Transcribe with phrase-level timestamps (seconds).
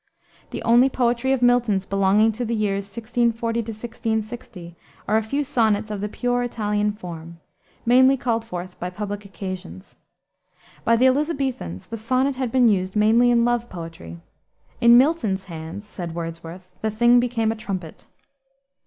[0.49, 4.75] The only poetry of Milton's belonging to the years 1640 1660
[5.07, 7.39] are a few sonnets of the pure Italian form,
[7.85, 9.97] mainly called forth by public occasions.
[10.83, 14.17] By the Elisabethans the sonnet had been used mainly in love poetry.
[14.79, 18.05] In Milton's hands, said Wordsworth, "the thing became a trumpet."